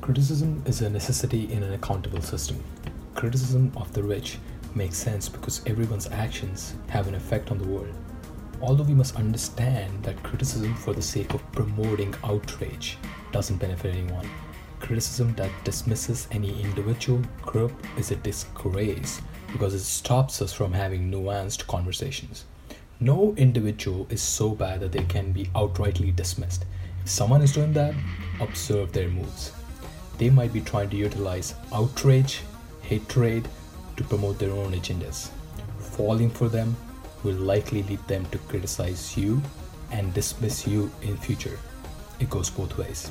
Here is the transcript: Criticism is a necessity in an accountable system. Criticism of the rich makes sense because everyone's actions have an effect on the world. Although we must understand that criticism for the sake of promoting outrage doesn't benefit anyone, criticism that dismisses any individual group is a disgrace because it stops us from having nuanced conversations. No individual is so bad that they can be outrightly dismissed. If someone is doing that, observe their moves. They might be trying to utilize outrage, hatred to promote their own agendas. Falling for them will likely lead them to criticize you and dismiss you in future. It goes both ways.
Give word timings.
Criticism 0.00 0.62
is 0.64 0.80
a 0.80 0.88
necessity 0.88 1.52
in 1.52 1.62
an 1.62 1.74
accountable 1.74 2.22
system. 2.22 2.62
Criticism 3.14 3.70
of 3.76 3.92
the 3.92 4.02
rich 4.02 4.38
makes 4.74 4.96
sense 4.96 5.28
because 5.28 5.60
everyone's 5.66 6.08
actions 6.10 6.74
have 6.88 7.06
an 7.06 7.14
effect 7.14 7.50
on 7.50 7.58
the 7.58 7.68
world. 7.68 7.94
Although 8.62 8.84
we 8.84 8.94
must 8.94 9.16
understand 9.16 10.02
that 10.02 10.22
criticism 10.22 10.74
for 10.74 10.94
the 10.94 11.02
sake 11.02 11.34
of 11.34 11.52
promoting 11.52 12.14
outrage 12.24 12.96
doesn't 13.30 13.58
benefit 13.58 13.94
anyone, 13.94 14.26
criticism 14.80 15.34
that 15.34 15.50
dismisses 15.64 16.28
any 16.32 16.62
individual 16.62 17.20
group 17.42 17.72
is 17.98 18.10
a 18.10 18.16
disgrace 18.16 19.20
because 19.52 19.74
it 19.74 19.80
stops 19.80 20.40
us 20.40 20.52
from 20.52 20.72
having 20.72 21.10
nuanced 21.10 21.66
conversations. 21.66 22.46
No 23.00 23.34
individual 23.36 24.06
is 24.08 24.22
so 24.22 24.50
bad 24.50 24.80
that 24.80 24.92
they 24.92 25.04
can 25.04 25.30
be 25.32 25.44
outrightly 25.54 26.16
dismissed. 26.16 26.64
If 27.02 27.10
someone 27.10 27.42
is 27.42 27.52
doing 27.52 27.74
that, 27.74 27.94
observe 28.40 28.92
their 28.92 29.08
moves. 29.08 29.52
They 30.20 30.28
might 30.28 30.52
be 30.52 30.60
trying 30.60 30.90
to 30.90 30.98
utilize 30.98 31.54
outrage, 31.72 32.42
hatred 32.82 33.48
to 33.96 34.04
promote 34.04 34.38
their 34.38 34.52
own 34.52 34.72
agendas. 34.72 35.30
Falling 35.78 36.28
for 36.28 36.46
them 36.50 36.76
will 37.24 37.36
likely 37.36 37.82
lead 37.84 38.06
them 38.06 38.26
to 38.26 38.36
criticize 38.36 39.16
you 39.16 39.40
and 39.90 40.12
dismiss 40.12 40.66
you 40.66 40.90
in 41.00 41.16
future. 41.16 41.58
It 42.18 42.28
goes 42.28 42.50
both 42.50 42.76
ways. 42.76 43.10